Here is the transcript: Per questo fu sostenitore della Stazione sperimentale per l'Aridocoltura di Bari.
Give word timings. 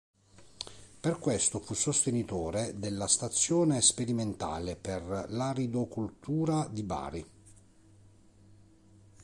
Per 0.99 1.19
questo 1.19 1.59
fu 1.59 1.75
sostenitore 1.75 2.73
della 2.79 3.05
Stazione 3.05 3.79
sperimentale 3.81 4.75
per 4.75 5.25
l'Aridocoltura 5.29 6.67
di 6.71 6.81
Bari. 6.81 7.25